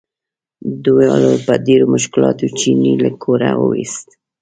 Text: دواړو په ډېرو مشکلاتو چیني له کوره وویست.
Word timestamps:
دواړو 0.85 1.31
په 1.45 1.53
ډېرو 1.67 1.85
مشکلاتو 1.95 2.45
چیني 2.59 2.93
له 3.03 3.09
کوره 3.23 3.51
وویست. 3.61 4.07